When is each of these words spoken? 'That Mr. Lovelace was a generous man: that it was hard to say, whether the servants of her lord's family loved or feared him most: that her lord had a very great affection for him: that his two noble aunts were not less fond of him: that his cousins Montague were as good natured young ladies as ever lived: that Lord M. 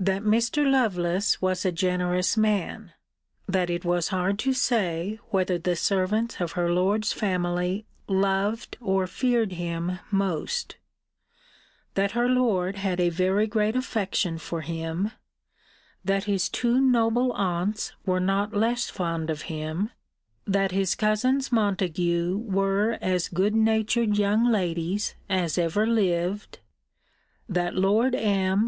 'That 0.00 0.22
Mr. 0.22 0.64
Lovelace 0.66 1.42
was 1.42 1.66
a 1.66 1.70
generous 1.70 2.38
man: 2.38 2.94
that 3.46 3.68
it 3.68 3.84
was 3.84 4.08
hard 4.08 4.38
to 4.38 4.54
say, 4.54 5.18
whether 5.28 5.58
the 5.58 5.76
servants 5.76 6.40
of 6.40 6.52
her 6.52 6.72
lord's 6.72 7.12
family 7.12 7.84
loved 8.08 8.78
or 8.80 9.06
feared 9.06 9.52
him 9.52 9.98
most: 10.10 10.76
that 11.96 12.12
her 12.12 12.30
lord 12.30 12.76
had 12.76 12.98
a 12.98 13.10
very 13.10 13.46
great 13.46 13.76
affection 13.76 14.38
for 14.38 14.62
him: 14.62 15.10
that 16.02 16.24
his 16.24 16.48
two 16.48 16.80
noble 16.80 17.30
aunts 17.34 17.92
were 18.06 18.20
not 18.20 18.54
less 18.56 18.88
fond 18.88 19.28
of 19.28 19.42
him: 19.52 19.90
that 20.46 20.72
his 20.72 20.94
cousins 20.94 21.52
Montague 21.52 22.38
were 22.38 22.96
as 23.02 23.28
good 23.28 23.54
natured 23.54 24.16
young 24.16 24.46
ladies 24.50 25.14
as 25.28 25.58
ever 25.58 25.86
lived: 25.86 26.60
that 27.50 27.74
Lord 27.74 28.14
M. 28.14 28.62